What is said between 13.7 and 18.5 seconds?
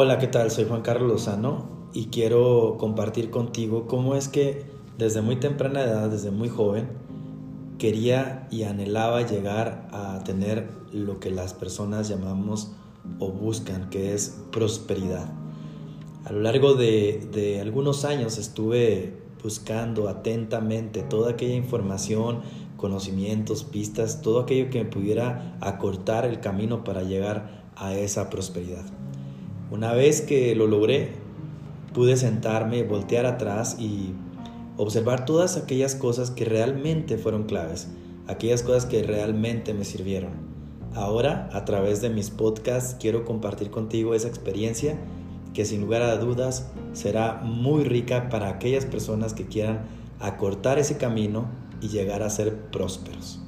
que es prosperidad. A lo largo de, algunos años